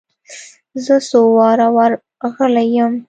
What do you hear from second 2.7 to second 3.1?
يم.